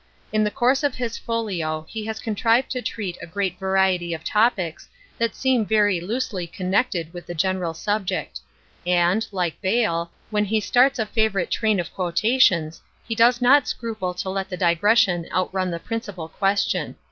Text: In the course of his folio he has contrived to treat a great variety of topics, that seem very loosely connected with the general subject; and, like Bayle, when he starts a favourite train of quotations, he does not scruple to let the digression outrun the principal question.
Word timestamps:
In 0.33 0.43
the 0.43 0.49
course 0.49 0.81
of 0.81 0.95
his 0.95 1.19
folio 1.19 1.85
he 1.87 2.03
has 2.07 2.19
contrived 2.19 2.71
to 2.71 2.81
treat 2.81 3.19
a 3.21 3.27
great 3.27 3.59
variety 3.59 4.15
of 4.15 4.23
topics, 4.23 4.89
that 5.19 5.35
seem 5.35 5.63
very 5.63 6.01
loosely 6.01 6.47
connected 6.47 7.13
with 7.13 7.27
the 7.27 7.35
general 7.35 7.75
subject; 7.75 8.39
and, 8.83 9.27
like 9.31 9.61
Bayle, 9.61 10.09
when 10.31 10.45
he 10.45 10.59
starts 10.59 10.97
a 10.97 11.05
favourite 11.05 11.51
train 11.51 11.79
of 11.79 11.93
quotations, 11.93 12.81
he 13.07 13.13
does 13.13 13.43
not 13.43 13.67
scruple 13.67 14.15
to 14.15 14.29
let 14.31 14.49
the 14.49 14.57
digression 14.57 15.27
outrun 15.31 15.69
the 15.69 15.77
principal 15.77 16.27
question. 16.27 16.95